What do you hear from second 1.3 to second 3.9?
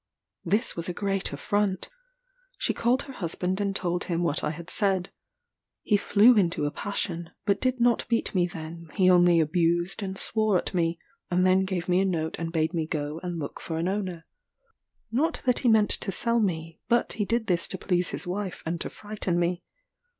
affront. She called her husband and